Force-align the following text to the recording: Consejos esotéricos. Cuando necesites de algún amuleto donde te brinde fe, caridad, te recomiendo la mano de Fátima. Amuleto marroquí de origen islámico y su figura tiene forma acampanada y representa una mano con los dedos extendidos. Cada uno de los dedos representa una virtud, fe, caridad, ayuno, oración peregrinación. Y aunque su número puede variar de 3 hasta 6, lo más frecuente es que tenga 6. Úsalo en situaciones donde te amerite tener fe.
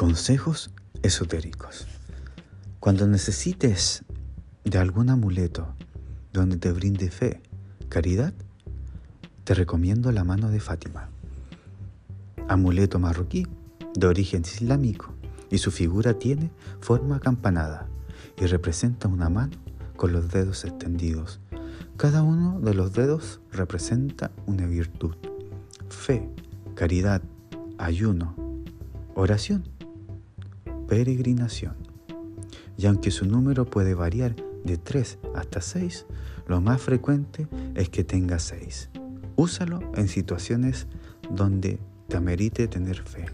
Consejos 0.00 0.70
esotéricos. 1.02 1.86
Cuando 2.78 3.06
necesites 3.06 4.02
de 4.64 4.78
algún 4.78 5.10
amuleto 5.10 5.74
donde 6.32 6.56
te 6.56 6.72
brinde 6.72 7.10
fe, 7.10 7.42
caridad, 7.90 8.32
te 9.44 9.52
recomiendo 9.52 10.10
la 10.10 10.24
mano 10.24 10.48
de 10.48 10.58
Fátima. 10.58 11.10
Amuleto 12.48 12.98
marroquí 12.98 13.46
de 13.92 14.06
origen 14.06 14.40
islámico 14.40 15.12
y 15.50 15.58
su 15.58 15.70
figura 15.70 16.18
tiene 16.18 16.50
forma 16.80 17.16
acampanada 17.16 17.86
y 18.38 18.46
representa 18.46 19.06
una 19.06 19.28
mano 19.28 19.58
con 19.96 20.12
los 20.12 20.30
dedos 20.30 20.64
extendidos. 20.64 21.40
Cada 21.98 22.22
uno 22.22 22.58
de 22.60 22.72
los 22.72 22.94
dedos 22.94 23.42
representa 23.52 24.30
una 24.46 24.64
virtud, 24.64 25.14
fe, 25.90 26.26
caridad, 26.74 27.20
ayuno, 27.76 28.34
oración 29.14 29.62
peregrinación. 30.90 31.76
Y 32.76 32.86
aunque 32.86 33.12
su 33.12 33.24
número 33.24 33.64
puede 33.64 33.94
variar 33.94 34.34
de 34.64 34.76
3 34.76 35.18
hasta 35.36 35.60
6, 35.60 36.06
lo 36.48 36.60
más 36.60 36.82
frecuente 36.82 37.46
es 37.76 37.88
que 37.88 38.02
tenga 38.02 38.40
6. 38.40 38.90
Úsalo 39.36 39.78
en 39.94 40.08
situaciones 40.08 40.88
donde 41.30 41.78
te 42.08 42.16
amerite 42.16 42.66
tener 42.66 43.00
fe. 43.02 43.26